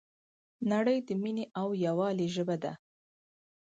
نړۍ 0.71 0.97
د 1.07 1.09
مینې 1.21 1.45
او 1.59 1.67
یووالي 1.85 2.27
ژبه 2.35 2.55
ده. 2.63 2.73